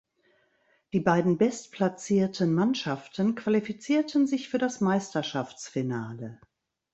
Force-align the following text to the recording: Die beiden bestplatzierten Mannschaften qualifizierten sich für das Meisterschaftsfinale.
Die 0.93 0.99
beiden 0.99 1.37
bestplatzierten 1.37 2.51
Mannschaften 2.55 3.35
qualifizierten 3.35 4.25
sich 4.25 4.49
für 4.49 4.57
das 4.57 4.81
Meisterschaftsfinale. 4.81 6.41